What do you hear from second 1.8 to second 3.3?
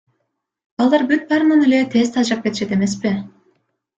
тез тажап кетишет эмеспи.